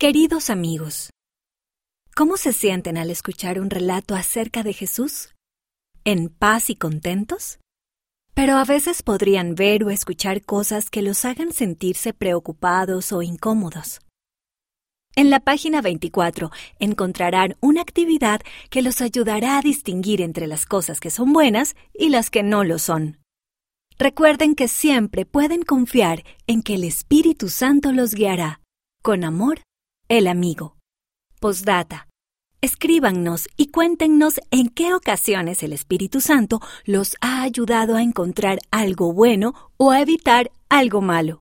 [0.00, 1.10] Queridos amigos,
[2.14, 5.34] ¿cómo se sienten al escuchar un relato acerca de Jesús?
[6.04, 7.58] ¿En paz y contentos?
[8.32, 13.98] Pero a veces podrían ver o escuchar cosas que los hagan sentirse preocupados o incómodos.
[15.16, 18.40] En la página 24 encontrarán una actividad
[18.70, 22.62] que los ayudará a distinguir entre las cosas que son buenas y las que no
[22.62, 23.18] lo son.
[23.98, 28.60] Recuerden que siempre pueden confiar en que el Espíritu Santo los guiará,
[29.02, 29.62] con amor
[30.08, 30.76] el amigo.
[31.38, 32.08] Postdata.
[32.60, 39.12] Escríbanos y cuéntenos en qué ocasiones el Espíritu Santo los ha ayudado a encontrar algo
[39.12, 41.36] bueno o a evitar algo malo.